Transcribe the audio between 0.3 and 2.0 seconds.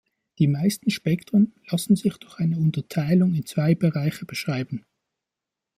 Die meisten Spektren lassen